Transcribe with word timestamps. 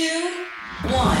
Two, 0.00 0.46
one. 0.88 1.18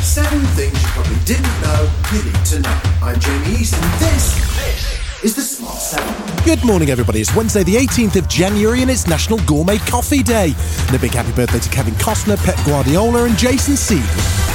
Seven 0.00 0.40
things 0.56 0.72
you 0.80 0.88
probably 0.88 1.18
didn't 1.26 1.60
know 1.60 1.90
you 2.12 2.22
need 2.22 2.44
to 2.46 2.60
know. 2.60 2.80
I'm 3.02 3.20
Jamie 3.20 3.60
East, 3.60 3.74
and 3.74 4.00
this, 4.00 4.34
this 4.56 5.24
is 5.24 5.36
the 5.36 5.42
Smart 5.42 5.76
7. 5.76 6.44
Good 6.46 6.64
morning, 6.64 6.88
everybody. 6.88 7.20
It's 7.20 7.34
Wednesday, 7.36 7.62
the 7.62 7.74
18th 7.74 8.16
of 8.16 8.28
January, 8.28 8.80
and 8.80 8.90
it's 8.90 9.06
National 9.06 9.38
Gourmet 9.40 9.76
Coffee 9.76 10.22
Day. 10.22 10.54
And 10.86 10.96
a 10.96 10.98
big 10.98 11.12
happy 11.12 11.32
birthday 11.32 11.58
to 11.58 11.68
Kevin 11.68 11.94
Costner, 11.94 12.42
Pep 12.42 12.56
Guardiola, 12.64 13.24
and 13.24 13.36
Jason 13.36 13.76
Seaman. 13.76 14.53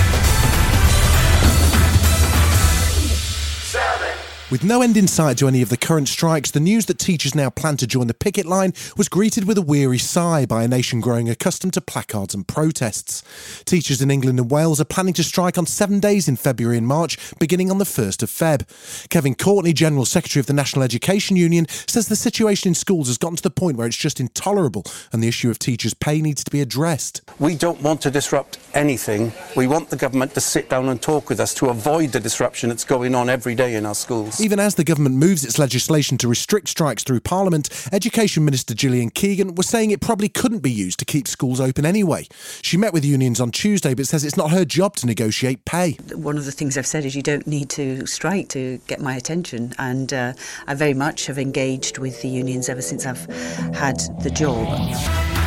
With 4.51 4.63
no 4.63 4.81
end 4.81 4.97
in 4.97 5.07
sight 5.07 5.37
to 5.37 5.47
any 5.47 5.61
of 5.61 5.69
the 5.69 5.77
current 5.77 6.07
strikes, 6.09 6.49
the 6.49 6.59
news 6.59 6.87
that 6.87 6.97
teachers 6.97 7.35
now 7.35 7.51
plan 7.51 7.77
to 7.77 7.85
join 7.85 8.07
the 8.07 8.15
picket 8.15 8.47
line 8.47 8.73
was 8.97 9.07
greeted 9.07 9.45
with 9.45 9.59
a 9.59 9.61
weary 9.61 9.99
sigh 9.99 10.47
by 10.47 10.63
a 10.63 10.67
nation 10.67 11.01
growing 11.01 11.29
accustomed 11.29 11.73
to 11.73 11.81
placards 11.81 12.33
and 12.33 12.47
protests. 12.47 13.21
Teachers 13.65 14.01
in 14.01 14.09
England 14.09 14.39
and 14.39 14.49
Wales 14.49 14.81
are 14.81 14.85
planning 14.85 15.13
to 15.13 15.23
strike 15.23 15.59
on 15.59 15.67
seven 15.67 15.99
days 15.99 16.27
in 16.27 16.35
February 16.35 16.79
and 16.79 16.87
March, 16.87 17.19
beginning 17.37 17.69
on 17.69 17.77
the 17.77 17.85
1st 17.85 18.23
of 18.23 18.31
Feb. 18.31 19.09
Kevin 19.09 19.35
Courtney, 19.35 19.71
General 19.71 20.03
Secretary 20.03 20.39
of 20.39 20.47
the 20.47 20.53
National 20.53 20.81
Education 20.81 21.37
Union, 21.37 21.67
says 21.69 22.07
the 22.07 22.15
situation 22.15 22.69
in 22.69 22.73
schools 22.73 23.05
has 23.05 23.19
gotten 23.19 23.37
to 23.37 23.43
the 23.43 23.51
point 23.51 23.77
where 23.77 23.85
it's 23.85 23.97
just 23.97 24.19
intolerable 24.19 24.83
and 25.13 25.21
the 25.21 25.27
issue 25.27 25.51
of 25.51 25.59
teachers' 25.59 25.93
pay 25.93 26.23
needs 26.23 26.43
to 26.43 26.49
be 26.49 26.59
addressed. 26.59 27.21
We 27.37 27.53
don't 27.53 27.81
want 27.83 28.01
to 28.01 28.09
disrupt 28.09 28.57
anything. 28.73 29.31
We 29.55 29.67
want 29.67 29.91
the 29.91 29.95
government 29.95 30.33
to 30.33 30.41
sit 30.41 30.71
down 30.71 30.89
and 30.89 30.99
talk 30.99 31.29
with 31.29 31.39
us 31.39 31.53
to 31.55 31.67
avoid 31.67 32.13
the 32.13 32.19
disruption 32.19 32.69
that's 32.69 32.83
going 32.83 33.13
on 33.13 33.29
every 33.29 33.53
day 33.53 33.75
in 33.75 33.85
our 33.85 33.93
schools. 33.93 34.38
Even 34.39 34.59
as 34.59 34.75
the 34.75 34.85
government 34.85 35.15
moves 35.15 35.43
its 35.43 35.59
legislation 35.59 36.17
to 36.17 36.27
restrict 36.27 36.69
strikes 36.69 37.03
through 37.03 37.19
Parliament, 37.19 37.69
Education 37.91 38.45
Minister 38.45 38.73
Gillian 38.73 39.09
Keegan 39.09 39.55
was 39.55 39.67
saying 39.67 39.91
it 39.91 39.99
probably 39.99 40.29
couldn't 40.29 40.59
be 40.59 40.71
used 40.71 40.97
to 40.99 41.05
keep 41.05 41.27
schools 41.27 41.59
open 41.59 41.85
anyway. 41.85 42.25
She 42.61 42.77
met 42.77 42.93
with 42.93 43.03
unions 43.03 43.41
on 43.41 43.51
Tuesday 43.51 43.93
but 43.93 44.07
says 44.07 44.23
it's 44.23 44.37
not 44.37 44.51
her 44.51 44.63
job 44.63 44.95
to 44.97 45.05
negotiate 45.05 45.65
pay. 45.65 45.93
One 46.13 46.37
of 46.37 46.45
the 46.45 46.53
things 46.53 46.77
I've 46.77 46.87
said 46.87 47.03
is 47.03 47.15
you 47.15 47.21
don't 47.21 47.47
need 47.47 47.69
to 47.71 48.05
strike 48.05 48.47
to 48.49 48.79
get 48.87 49.01
my 49.01 49.15
attention, 49.15 49.73
and 49.77 50.13
uh, 50.13 50.33
I 50.67 50.73
very 50.73 50.93
much 50.93 51.25
have 51.25 51.37
engaged 51.37 51.97
with 51.97 52.21
the 52.21 52.29
unions 52.29 52.69
ever 52.69 52.81
since 52.81 53.05
I've 53.05 53.25
had 53.75 53.99
the 54.21 54.29
job. 54.29 55.38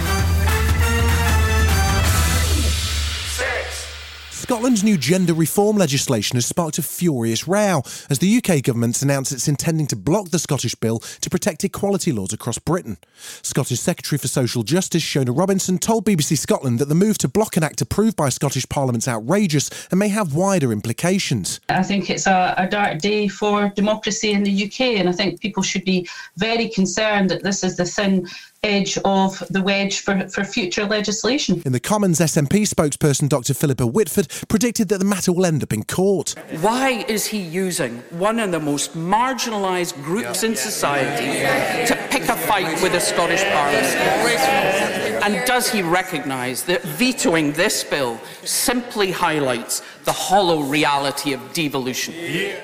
Scotland's 4.43 4.83
new 4.83 4.99
gender 4.99 5.35
reform 5.35 5.77
legislation 5.77 6.37
has 6.37 6.47
sparked 6.47 6.77
a 6.77 6.83
furious 6.83 7.47
row 7.47 7.81
as 8.11 8.19
the 8.19 8.39
UK 8.39 8.61
government's 8.61 9.01
announced 9.01 9.31
it's 9.31 9.47
intending 9.47 9.87
to 9.87 9.95
block 9.95 10.31
the 10.31 10.39
Scottish 10.41 10.75
bill 10.75 10.99
to 10.99 11.31
protect 11.31 11.63
equality 11.63 12.11
laws 12.11 12.33
across 12.33 12.59
Britain. 12.59 12.99
Scottish 13.43 13.79
Secretary 13.79 14.19
for 14.19 14.27
Social 14.27 14.65
Justice 14.65 15.05
Shona 15.05 15.33
Robison 15.33 15.79
told 15.79 16.05
BBC 16.05 16.37
Scotland 16.37 16.81
that 16.81 16.89
the 16.89 16.95
move 16.97 17.19
to 17.19 17.29
block 17.29 17.57
an 17.57 17.63
act 17.63 17.83
approved 17.83 18.17
by 18.17 18.31
Scottish 18.31 18.69
Parliament's 18.69 19.07
outrageous 19.07 19.71
and 19.93 20.01
may 20.01 20.09
have 20.09 20.35
wider 20.35 20.73
implications. 20.73 21.61
I 21.69 21.85
think 21.85 22.11
it's 22.11 22.27
a, 22.27 22.53
a 22.59 22.67
dark 22.67 22.99
day 22.99 23.29
for 23.29 23.69
democracy 23.69 24.33
in 24.33 24.43
the 24.43 24.65
UK, 24.65 24.99
and 24.99 25.09
I 25.09 25.13
think 25.13 25.41
people 25.41 25.63
should 25.63 25.85
be 25.85 26.09
very 26.37 26.69
concerned 26.69 27.31
that 27.31 27.45
this 27.45 27.63
is 27.63 27.77
the 27.77 27.85
thin 27.85 28.27
edge 28.65 28.97
of 29.05 29.43
the 29.51 29.61
wedge 29.61 30.01
for, 30.01 30.29
for 30.29 30.45
future 30.45 30.85
legislation. 30.85 31.61
In 31.67 31.73
the 31.73 31.81
Commons, 31.81 32.21
SNP 32.21 32.63
spokesperson 32.69 33.29
Dr 33.29 33.55
Philippa 33.55 33.85
Whitford 33.85 34.29
predicted 34.49 34.89
that 34.91 34.99
the 34.99 35.05
matter 35.05 35.33
will 35.33 35.47
end 35.47 35.65
up 35.65 35.73
in 35.73 35.83
court. 35.83 36.37
Why 36.61 37.05
is 37.09 37.27
he 37.27 37.39
using 37.39 37.99
one 38.11 38.39
of 38.39 38.53
the 38.53 38.61
most 38.61 38.97
marginalised 38.97 40.01
groups 40.05 40.45
in 40.45 40.55
society 40.55 41.41
to 41.87 41.97
pick 42.09 42.29
a 42.29 42.37
fight 42.37 42.81
with 42.81 42.93
the 42.93 43.01
Scottish 43.01 43.43
Parliament? 43.43 45.03
And 45.25 45.45
does 45.47 45.71
he 45.71 45.83
recognise 45.83 46.65
that 46.65 46.83
vetoing 46.83 47.53
this 47.53 47.85
bill 47.85 48.21
simply 48.45 49.13
highlights 49.13 49.81
the 50.05 50.13
hollow 50.13 50.63
reality 50.63 51.33
of 51.33 51.53
devolution? 51.53 52.15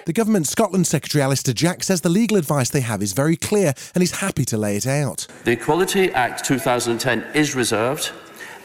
The 0.07 0.13
Government 0.13 0.49
Scotland 0.49 0.87
Secretary 0.87 1.23
Alister 1.23 1.53
Jack 1.53 1.85
says 1.85 2.01
the 2.01 2.09
legal 2.09 2.37
advice 2.37 2.71
they 2.71 2.81
have 2.81 3.01
is 3.01 3.13
very 3.13 3.37
clear 3.37 3.75
and 3.95 4.03
he's 4.03 4.19
happy 4.19 4.45
to 4.47 4.57
lay 4.57 4.77
it 4.77 4.89
out. 4.89 5.29
The 5.45 5.53
Equality 5.53 5.88
Act 5.97 6.45
2010 6.45 7.25
is 7.35 7.55
reserved 7.55 8.13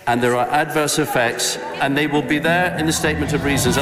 and 0.08 0.22
there 0.22 0.36
are 0.36 0.46
adverse 0.50 1.00
effects 1.00 1.56
and 1.80 1.96
they 1.98 2.06
will 2.06 2.22
be 2.22 2.38
there 2.38 2.78
in 2.78 2.86
the 2.86 2.92
statement 2.92 3.32
of 3.32 3.46
reasons. 3.46 3.78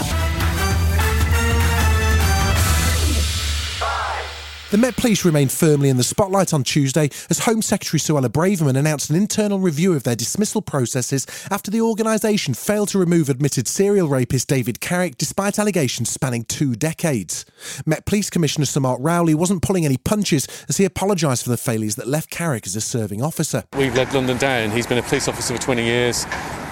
The 4.71 4.77
Met 4.77 4.95
Police 4.95 5.25
remained 5.25 5.51
firmly 5.51 5.89
in 5.89 5.97
the 5.97 6.03
spotlight 6.03 6.53
on 6.53 6.63
Tuesday 6.63 7.09
as 7.29 7.39
Home 7.39 7.61
Secretary 7.61 7.99
Suella 7.99 8.29
Braverman 8.29 8.77
announced 8.77 9.09
an 9.09 9.17
internal 9.17 9.59
review 9.59 9.91
of 9.91 10.03
their 10.03 10.15
dismissal 10.15 10.61
processes 10.61 11.27
after 11.51 11.69
the 11.69 11.81
organisation 11.81 12.53
failed 12.53 12.87
to 12.87 12.97
remove 12.97 13.27
admitted 13.27 13.67
serial 13.67 14.07
rapist 14.07 14.47
David 14.47 14.79
Carrick 14.79 15.17
despite 15.17 15.59
allegations 15.59 16.09
spanning 16.09 16.45
two 16.45 16.73
decades. 16.73 17.43
Met 17.85 18.05
Police 18.05 18.29
Commissioner 18.29 18.63
Sir 18.63 18.79
Mark 18.79 18.99
Rowley 19.01 19.35
wasn't 19.35 19.61
pulling 19.61 19.83
any 19.83 19.97
punches 19.97 20.47
as 20.69 20.77
he 20.77 20.85
apologised 20.85 21.43
for 21.43 21.49
the 21.49 21.57
failures 21.57 21.97
that 21.97 22.07
left 22.07 22.29
Carrick 22.29 22.65
as 22.65 22.77
a 22.77 22.79
serving 22.79 23.21
officer. 23.21 23.65
We've 23.75 23.93
led 23.93 24.13
London 24.13 24.37
down. 24.37 24.71
He's 24.71 24.87
been 24.87 24.99
a 24.99 25.03
police 25.03 25.27
officer 25.27 25.53
for 25.53 25.61
20 25.61 25.83
years 25.83 26.25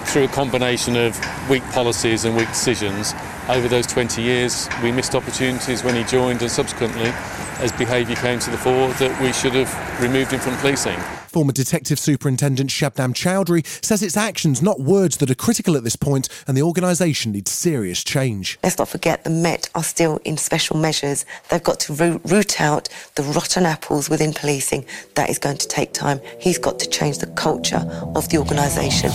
through 0.04 0.24
a 0.24 0.28
combination 0.28 0.96
of 0.96 1.20
weak 1.50 1.64
policies 1.64 2.24
and 2.24 2.34
weak 2.34 2.48
decisions. 2.48 3.12
Over 3.50 3.66
those 3.66 3.86
20 3.88 4.22
years, 4.22 4.68
we 4.80 4.92
missed 4.92 5.16
opportunities 5.16 5.82
when 5.82 5.96
he 5.96 6.04
joined 6.04 6.40
and 6.40 6.48
subsequently 6.48 7.10
as 7.58 7.72
behaviour 7.72 8.14
came 8.14 8.38
to 8.38 8.48
the 8.48 8.56
fore 8.56 8.92
that 8.92 9.20
we 9.20 9.32
should 9.32 9.54
have 9.54 10.00
removed 10.00 10.30
him 10.30 10.38
from 10.38 10.56
policing. 10.58 10.96
Former 11.26 11.50
Detective 11.50 11.98
Superintendent 11.98 12.70
Shabnam 12.70 13.12
Chowdhury 13.12 13.66
says 13.84 14.04
it's 14.04 14.16
actions, 14.16 14.62
not 14.62 14.78
words, 14.78 15.16
that 15.16 15.32
are 15.32 15.34
critical 15.34 15.76
at 15.76 15.82
this 15.82 15.96
point, 15.96 16.28
and 16.46 16.56
the 16.56 16.62
organisation 16.62 17.32
needs 17.32 17.50
serious 17.50 18.04
change. 18.04 18.56
Let's 18.62 18.78
not 18.78 18.88
forget 18.88 19.24
the 19.24 19.30
Met 19.30 19.68
are 19.74 19.82
still 19.82 20.20
in 20.24 20.36
special 20.36 20.76
measures. 20.76 21.26
They've 21.48 21.62
got 21.62 21.80
to 21.80 21.92
root, 21.92 22.20
root 22.24 22.60
out 22.60 22.88
the 23.16 23.24
rotten 23.24 23.66
apples 23.66 24.08
within 24.08 24.32
policing. 24.32 24.86
That 25.16 25.28
is 25.28 25.40
going 25.40 25.58
to 25.58 25.66
take 25.66 25.92
time. 25.92 26.20
He's 26.38 26.58
got 26.58 26.78
to 26.78 26.88
change 26.88 27.18
the 27.18 27.26
culture 27.26 27.84
of 28.14 28.28
the 28.28 28.38
organisation. 28.38 29.10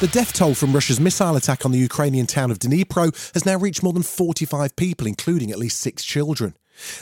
The 0.00 0.08
death 0.08 0.32
toll 0.32 0.54
from 0.54 0.72
Russia's 0.72 0.98
missile 0.98 1.36
attack 1.36 1.64
on 1.64 1.70
the 1.70 1.78
Ukrainian 1.78 2.26
town 2.26 2.50
of 2.50 2.58
Dnipro 2.58 3.14
has 3.32 3.46
now 3.46 3.56
reached 3.56 3.80
more 3.80 3.92
than 3.92 4.02
45 4.02 4.74
people, 4.74 5.06
including 5.06 5.52
at 5.52 5.58
least 5.58 5.78
six 5.78 6.02
children. 6.02 6.56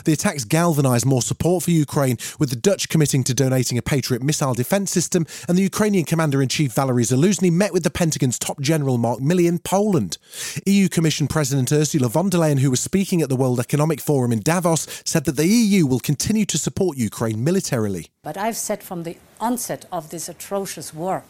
The 0.05 0.13
attacks 0.13 0.43
galvanised 0.43 1.03
more 1.03 1.23
support 1.23 1.63
for 1.63 1.71
Ukraine, 1.71 2.17
with 2.37 2.51
the 2.51 2.55
Dutch 2.55 2.89
committing 2.89 3.23
to 3.23 3.33
donating 3.33 3.79
a 3.79 3.81
Patriot 3.81 4.21
missile 4.21 4.53
defence 4.53 4.91
system, 4.91 5.25
and 5.47 5.57
the 5.57 5.63
Ukrainian 5.63 6.05
Commander 6.05 6.43
in 6.43 6.49
Chief 6.49 6.71
Valery 6.73 7.03
Zaluzhny 7.03 7.51
met 7.51 7.73
with 7.73 7.83
the 7.83 7.89
Pentagon's 7.89 8.37
top 8.37 8.61
general 8.61 8.99
Mark 8.99 9.19
Milley 9.19 9.47
in 9.47 9.57
Poland. 9.57 10.19
EU 10.67 10.87
Commission 10.87 11.27
President 11.27 11.71
Ursula 11.71 12.07
von 12.07 12.29
der 12.29 12.37
Leyen, 12.37 12.59
who 12.59 12.69
was 12.69 12.79
speaking 12.79 13.23
at 13.23 13.29
the 13.29 13.35
World 13.35 13.59
Economic 13.59 13.99
Forum 13.99 14.31
in 14.31 14.39
Davos, 14.39 15.01
said 15.03 15.25
that 15.25 15.35
the 15.35 15.47
EU 15.47 15.87
will 15.87 15.99
continue 15.99 16.45
to 16.45 16.59
support 16.59 16.95
Ukraine 16.97 17.43
militarily. 17.43 18.09
But 18.21 18.37
I've 18.37 18.55
said 18.55 18.83
from 18.83 19.01
the 19.01 19.17
onset 19.39 19.85
of 19.91 20.11
this 20.11 20.29
atrocious 20.29 20.93
war 20.93 21.23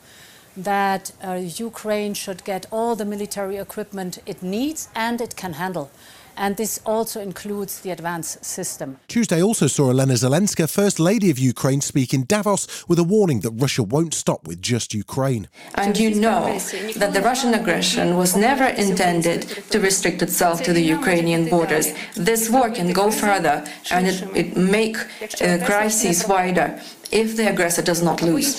that 0.56 1.12
uh, 1.24 1.34
Ukraine 1.34 2.14
should 2.14 2.44
get 2.44 2.66
all 2.72 2.96
the 2.96 3.06
military 3.06 3.58
equipment 3.58 4.20
it 4.26 4.42
needs 4.42 4.90
and 4.96 5.22
it 5.22 5.36
can 5.36 5.54
handle. 5.54 5.90
And 6.36 6.58
this 6.58 6.80
also 6.86 7.22
includes 7.22 7.82
the 7.82 7.92
advanced 7.92 8.44
system. 8.44 8.98
Tuesday 9.08 9.42
also 9.42 9.68
saw 9.68 9.92
Elena 9.92 10.14
Zelenska, 10.14 10.68
First 10.68 11.00
Lady 11.00 11.30
of 11.30 11.38
Ukraine, 11.38 11.82
speak 11.82 12.14
in 12.14 12.26
Davos 12.26 12.88
with 12.88 12.98
a 12.98 13.04
warning 13.04 13.42
that 13.42 13.52
Russia 13.52 13.84
won't 13.84 14.14
stop 14.14 14.48
with 14.48 14.62
just 14.62 14.94
Ukraine. 14.94 15.48
And 15.76 15.98
you 15.98 16.16
know 16.16 16.58
that 16.96 17.14
the 17.14 17.22
Russian 17.22 17.54
aggression 17.54 18.18
was 18.18 18.36
never 18.36 18.66
intended 18.66 19.42
to 19.70 19.80
restrict 19.80 20.22
itself 20.22 20.64
to 20.64 20.74
the 20.74 20.82
Ukrainian 20.82 21.50
borders. 21.50 21.94
This 22.16 22.50
war 22.50 22.72
can 22.72 22.92
go 22.94 23.12
further 23.12 23.64
and 23.92 24.08
it, 24.08 24.24
it 24.36 24.58
make 24.58 24.98
uh, 25.42 25.60
crises 25.66 26.28
wider 26.28 26.82
if 27.14 27.38
the 27.38 27.48
aggressor 27.48 27.84
does 27.84 28.02
not 28.02 28.22
lose. 28.24 28.56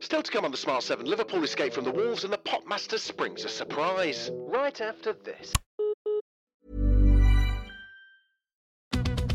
Still 0.00 0.22
to 0.22 0.30
come 0.30 0.44
on 0.44 0.52
the 0.52 0.56
Smart 0.56 0.84
7, 0.84 1.04
Liverpool 1.04 1.42
escape 1.42 1.72
from 1.72 1.84
the 1.84 1.90
Wolves 1.90 2.22
and 2.22 2.32
the 2.32 2.38
Popmaster 2.38 2.98
springs 2.98 3.44
a 3.44 3.48
surprise. 3.48 4.30
Right 4.32 4.80
after 4.80 5.12
this. 5.12 5.52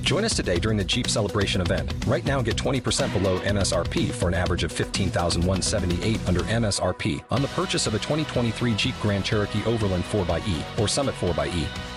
Join 0.02 0.24
us 0.24 0.34
today 0.34 0.58
during 0.58 0.78
the 0.78 0.86
Jeep 0.86 1.10
Celebration 1.10 1.60
event. 1.60 1.94
Right 2.08 2.26
now, 2.26 2.42
get 2.42 2.56
20% 2.56 3.12
below 3.12 3.40
MSRP 3.40 4.10
for 4.12 4.30
an 4.30 4.34
average 4.34 4.64
of 4.64 4.72
15178 4.72 6.20
under 6.30 6.40
MSRP 6.40 7.26
on 7.30 7.42
the 7.42 7.50
purchase 7.50 7.88
of 7.88 7.94
a 7.94 8.00
2023 8.00 8.74
Jeep 8.76 8.96
Grand 9.02 9.26
Cherokee 9.26 9.66
Overland 9.66 10.06
4xE 10.06 10.80
or 10.80 10.88
Summit 10.88 11.14
4xE. 11.16 11.97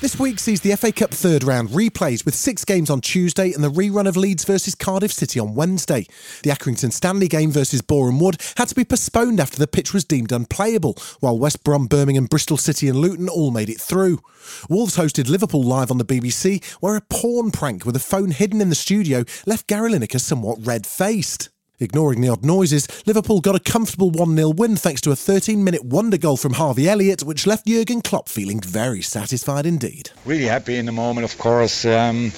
This 0.00 0.16
week 0.16 0.38
sees 0.38 0.60
the 0.60 0.76
FA 0.76 0.92
Cup 0.92 1.10
third 1.10 1.42
round 1.42 1.70
replays 1.70 2.24
with 2.24 2.36
six 2.36 2.64
games 2.64 2.88
on 2.88 3.00
Tuesday 3.00 3.52
and 3.52 3.64
the 3.64 3.70
rerun 3.70 4.06
of 4.06 4.16
Leeds 4.16 4.44
versus 4.44 4.76
Cardiff 4.76 5.12
City 5.12 5.40
on 5.40 5.56
Wednesday. 5.56 6.06
The 6.44 6.50
Accrington 6.50 6.92
Stanley 6.92 7.26
game 7.26 7.50
versus 7.50 7.82
Boreham 7.82 8.20
Wood 8.20 8.40
had 8.56 8.68
to 8.68 8.76
be 8.76 8.84
postponed 8.84 9.40
after 9.40 9.58
the 9.58 9.66
pitch 9.66 9.92
was 9.92 10.04
deemed 10.04 10.30
unplayable, 10.30 10.96
while 11.18 11.36
West 11.36 11.64
Brom, 11.64 11.88
Birmingham, 11.88 12.26
Bristol 12.26 12.56
City, 12.56 12.88
and 12.88 12.98
Luton 12.98 13.28
all 13.28 13.50
made 13.50 13.68
it 13.68 13.80
through. 13.80 14.20
Wolves 14.68 14.96
hosted 14.96 15.28
Liverpool 15.28 15.64
live 15.64 15.90
on 15.90 15.98
the 15.98 16.04
BBC, 16.04 16.64
where 16.80 16.94
a 16.94 17.00
porn 17.00 17.50
prank 17.50 17.84
with 17.84 17.96
a 17.96 17.98
phone 17.98 18.30
hidden 18.30 18.60
in 18.60 18.68
the 18.68 18.76
studio 18.76 19.24
left 19.46 19.66
Gary 19.66 19.90
Lineker 19.90 20.20
somewhat 20.20 20.64
red 20.64 20.86
faced. 20.86 21.48
Ignoring 21.80 22.20
the 22.20 22.28
odd 22.28 22.44
noises, 22.44 22.88
Liverpool 23.06 23.40
got 23.40 23.54
a 23.54 23.60
comfortable 23.60 24.10
1 24.10 24.34
0 24.34 24.50
win 24.50 24.74
thanks 24.74 25.00
to 25.02 25.12
a 25.12 25.16
13 25.16 25.62
minute 25.62 25.84
wonder 25.84 26.18
goal 26.18 26.36
from 26.36 26.54
Harvey 26.54 26.88
Elliott, 26.88 27.22
which 27.22 27.46
left 27.46 27.66
Jurgen 27.68 28.02
Klopp 28.02 28.28
feeling 28.28 28.58
very 28.58 29.00
satisfied 29.00 29.64
indeed. 29.64 30.10
Really 30.24 30.46
happy 30.46 30.74
in 30.74 30.86
the 30.86 30.92
moment, 30.92 31.24
of 31.24 31.38
course. 31.38 31.84
Um, 31.84 32.32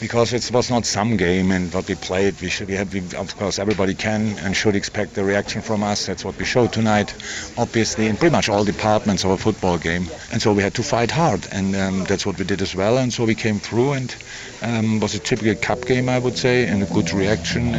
because 0.00 0.32
it 0.32 0.50
was 0.52 0.70
not 0.70 0.86
some 0.86 1.16
game 1.16 1.50
and 1.50 1.74
what 1.74 1.86
we 1.88 1.94
played, 1.94 2.40
we 2.40 2.48
should 2.48 2.68
be 2.68 2.74
happy. 2.74 3.02
Of 3.16 3.36
course, 3.36 3.58
everybody 3.58 3.94
can 3.94 4.38
and 4.38 4.56
should 4.56 4.74
expect 4.74 5.14
the 5.14 5.24
reaction 5.24 5.60
from 5.60 5.82
us. 5.82 6.06
That's 6.06 6.24
what 6.24 6.38
we 6.38 6.44
showed 6.44 6.72
tonight, 6.72 7.12
obviously, 7.58 8.06
in 8.06 8.16
pretty 8.16 8.32
much 8.32 8.48
all 8.48 8.64
departments 8.64 9.24
of 9.24 9.32
a 9.32 9.36
football 9.36 9.78
game. 9.78 10.06
And 10.32 10.40
so 10.40 10.52
we 10.52 10.62
had 10.62 10.74
to 10.74 10.82
fight 10.82 11.10
hard, 11.10 11.46
and 11.52 11.76
um, 11.76 12.04
that's 12.04 12.24
what 12.24 12.38
we 12.38 12.44
did 12.44 12.62
as 12.62 12.74
well. 12.74 12.96
And 12.98 13.12
so 13.12 13.24
we 13.24 13.34
came 13.34 13.58
through, 13.58 13.92
and 13.92 14.16
um, 14.62 15.00
was 15.00 15.14
a 15.14 15.18
typical 15.18 15.54
cup 15.56 15.84
game, 15.84 16.08
I 16.08 16.18
would 16.18 16.38
say, 16.38 16.66
and 16.66 16.82
a 16.82 16.86
good 16.86 17.12
reaction. 17.12 17.74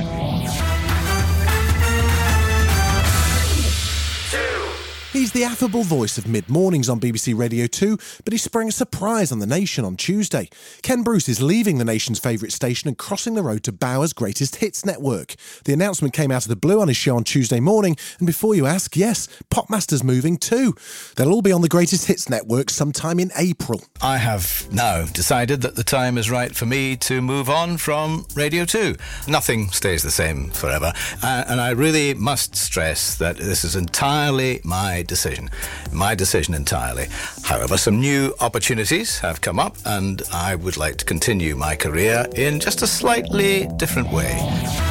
He's 5.11 5.33
the 5.33 5.43
affable 5.43 5.83
voice 5.83 6.17
of 6.17 6.25
mid 6.25 6.49
mornings 6.49 6.87
on 6.87 7.01
BBC 7.01 7.37
Radio 7.37 7.67
2, 7.67 7.97
but 8.23 8.31
he 8.31 8.37
sprang 8.37 8.69
a 8.69 8.71
surprise 8.71 9.29
on 9.29 9.39
the 9.39 9.45
nation 9.45 9.83
on 9.83 9.97
Tuesday. 9.97 10.47
Ken 10.83 11.03
Bruce 11.03 11.27
is 11.27 11.41
leaving 11.41 11.79
the 11.79 11.83
nation's 11.83 12.17
favourite 12.17 12.53
station 12.53 12.87
and 12.87 12.97
crossing 12.97 13.33
the 13.33 13.43
road 13.43 13.61
to 13.65 13.73
Bauer's 13.73 14.13
greatest 14.13 14.57
hits 14.57 14.85
network. 14.85 15.35
The 15.65 15.73
announcement 15.73 16.13
came 16.13 16.31
out 16.31 16.45
of 16.45 16.47
the 16.47 16.55
blue 16.55 16.79
on 16.79 16.87
his 16.87 16.95
show 16.95 17.17
on 17.17 17.25
Tuesday 17.25 17.59
morning, 17.59 17.97
and 18.19 18.25
before 18.25 18.55
you 18.55 18.65
ask, 18.65 18.95
yes, 18.95 19.27
Popmaster's 19.53 20.01
moving 20.01 20.37
too. 20.37 20.75
They'll 21.17 21.33
all 21.33 21.41
be 21.41 21.51
on 21.51 21.61
the 21.61 21.67
greatest 21.67 22.07
hits 22.07 22.29
network 22.29 22.69
sometime 22.69 23.19
in 23.19 23.31
April. 23.37 23.83
I 24.01 24.15
have 24.15 24.65
now 24.71 25.03
decided 25.07 25.59
that 25.63 25.75
the 25.75 25.83
time 25.83 26.17
is 26.17 26.31
right 26.31 26.55
for 26.55 26.65
me 26.65 26.95
to 26.95 27.21
move 27.21 27.49
on 27.49 27.75
from 27.75 28.25
Radio 28.33 28.63
2. 28.63 28.95
Nothing 29.27 29.71
stays 29.71 30.03
the 30.03 30.09
same 30.11 30.51
forever, 30.51 30.93
uh, 31.21 31.43
and 31.49 31.59
I 31.59 31.71
really 31.71 32.13
must 32.13 32.55
stress 32.55 33.15
that 33.15 33.35
this 33.35 33.65
is 33.65 33.75
entirely 33.75 34.61
my 34.63 35.00
decision. 35.07 35.50
My 35.92 36.15
decision 36.15 36.53
entirely. 36.53 37.07
However, 37.44 37.77
some 37.77 38.00
new 38.00 38.33
opportunities 38.39 39.19
have 39.19 39.42
come 39.42 39.59
up, 39.59 39.77
and 39.86 40.21
I 40.33 40.56
would 40.56 40.77
like 40.77 40.98
to 40.98 41.06
continue 41.06 41.56
my 41.56 41.75
career 41.75 42.25
in 42.36 42.59
just 42.59 42.81
a 42.81 42.88
slightly 42.88 43.68
different 43.77 44.12
way. 44.12 44.90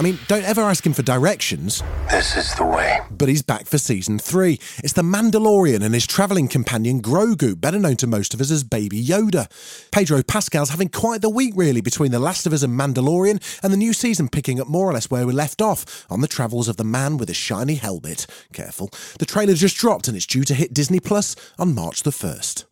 I 0.00 0.02
mean, 0.02 0.18
don't 0.28 0.44
ever 0.44 0.62
ask 0.62 0.86
him 0.86 0.94
for 0.94 1.02
directions. 1.02 1.82
This 2.10 2.34
is 2.34 2.54
the 2.54 2.64
way. 2.64 3.00
But 3.10 3.28
he's 3.28 3.42
back 3.42 3.66
for 3.66 3.76
season 3.76 4.18
three. 4.18 4.58
It's 4.82 4.94
the 4.94 5.02
Mandalorian 5.02 5.82
and 5.82 5.92
his 5.92 6.06
travelling 6.06 6.48
companion 6.48 7.02
Grogu, 7.02 7.60
better 7.60 7.78
known 7.78 7.96
to 7.96 8.06
most 8.06 8.32
of 8.32 8.40
us 8.40 8.50
as 8.50 8.64
Baby 8.64 9.04
Yoda. 9.04 9.50
Pedro 9.92 10.22
Pascal's 10.22 10.70
having 10.70 10.88
quite 10.88 11.20
the 11.20 11.28
week, 11.28 11.52
really, 11.54 11.82
between 11.82 12.12
The 12.12 12.18
Last 12.18 12.46
of 12.46 12.54
Us 12.54 12.62
and 12.62 12.80
Mandalorian, 12.80 13.42
and 13.62 13.74
the 13.74 13.76
new 13.76 13.92
season 13.92 14.30
picking 14.30 14.58
up 14.58 14.68
more 14.68 14.88
or 14.88 14.94
less 14.94 15.10
where 15.10 15.26
we 15.26 15.34
left 15.34 15.60
off 15.60 16.06
on 16.08 16.22
the 16.22 16.28
travels 16.28 16.66
of 16.66 16.78
the 16.78 16.84
man 16.84 17.18
with 17.18 17.28
a 17.28 17.34
shiny 17.34 17.74
helmet. 17.74 18.26
Careful. 18.54 18.88
The 19.18 19.26
trailer 19.26 19.52
just 19.52 19.76
dropped 19.76 20.08
and 20.08 20.16
it's 20.16 20.24
due 20.24 20.44
to 20.44 20.54
hit 20.54 20.72
Disney 20.72 21.00
Plus 21.00 21.36
on 21.58 21.74
March 21.74 22.04
the 22.04 22.10
1st. 22.10 22.64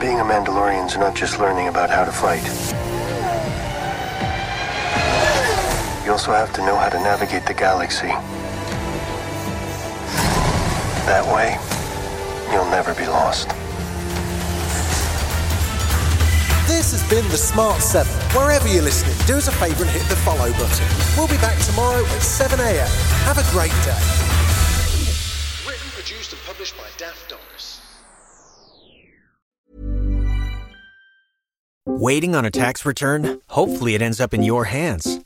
Being 0.00 0.20
a 0.20 0.24
Mandalorian's 0.24 0.96
not 0.96 1.14
just 1.14 1.38
learning 1.38 1.68
about 1.68 1.90
how 1.90 2.06
to 2.06 2.12
fight. 2.12 2.85
Also 6.16 6.32
have 6.32 6.50
to 6.50 6.64
know 6.64 6.74
how 6.74 6.88
to 6.88 6.96
navigate 7.00 7.44
the 7.44 7.52
galaxy. 7.52 8.08
That 11.04 11.20
way, 11.28 11.60
you'll 12.50 12.70
never 12.72 12.94
be 12.94 13.04
lost. 13.04 13.48
This 16.66 16.92
has 16.92 17.04
been 17.10 17.28
The 17.28 17.36
Smart 17.36 17.82
7. 17.82 18.10
Wherever 18.32 18.66
you're 18.66 18.82
listening, 18.82 19.14
do 19.26 19.36
us 19.36 19.48
a 19.48 19.52
favour 19.52 19.82
and 19.84 19.92
hit 19.92 20.08
the 20.08 20.16
follow 20.16 20.50
button. 20.52 20.86
We'll 21.18 21.28
be 21.28 21.36
back 21.36 21.62
tomorrow 21.66 22.00
at 22.00 22.22
7am. 22.22 22.88
Have 23.28 23.36
a 23.36 23.44
great 23.52 23.76
day. 23.84 24.00
Written, 25.68 25.90
produced, 25.90 26.32
and 26.32 26.40
published 26.46 26.78
by 26.78 26.88
Daft 26.96 27.28
Doris. 27.28 27.82
Waiting 31.84 32.34
on 32.34 32.46
a 32.46 32.50
tax 32.50 32.86
return? 32.86 33.42
Hopefully, 33.50 33.94
it 33.94 34.00
ends 34.00 34.18
up 34.18 34.32
in 34.32 34.42
your 34.42 34.64
hands. 34.64 35.25